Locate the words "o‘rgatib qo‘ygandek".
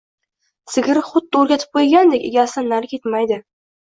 1.41-2.25